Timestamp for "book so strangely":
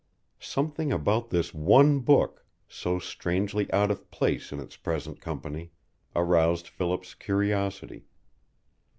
1.99-3.71